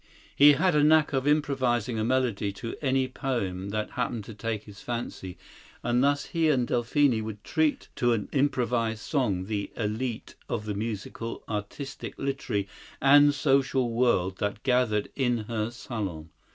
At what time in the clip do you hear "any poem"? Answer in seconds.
2.81-3.69